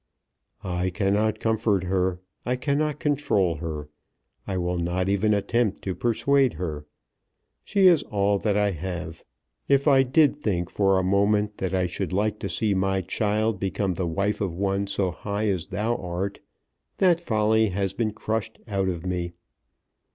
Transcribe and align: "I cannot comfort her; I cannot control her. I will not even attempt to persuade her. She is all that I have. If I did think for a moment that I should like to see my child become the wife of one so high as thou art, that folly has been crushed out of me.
"I 0.63 0.89
cannot 0.89 1.39
comfort 1.39 1.83
her; 1.83 2.21
I 2.43 2.55
cannot 2.55 2.99
control 2.99 3.57
her. 3.57 3.87
I 4.47 4.57
will 4.57 4.79
not 4.79 5.09
even 5.09 5.31
attempt 5.31 5.83
to 5.83 5.93
persuade 5.93 6.53
her. 6.53 6.87
She 7.63 7.85
is 7.85 8.01
all 8.01 8.39
that 8.39 8.57
I 8.57 8.71
have. 8.71 9.23
If 9.67 9.87
I 9.87 10.01
did 10.01 10.35
think 10.35 10.71
for 10.71 10.97
a 10.97 11.03
moment 11.03 11.59
that 11.59 11.75
I 11.75 11.85
should 11.85 12.11
like 12.13 12.39
to 12.39 12.49
see 12.49 12.73
my 12.73 13.01
child 13.01 13.59
become 13.59 13.93
the 13.93 14.07
wife 14.07 14.41
of 14.41 14.55
one 14.55 14.87
so 14.87 15.11
high 15.11 15.47
as 15.49 15.67
thou 15.67 15.95
art, 15.97 16.39
that 16.97 17.19
folly 17.19 17.69
has 17.69 17.93
been 17.93 18.11
crushed 18.11 18.57
out 18.67 18.87
of 18.87 19.05
me. 19.05 19.33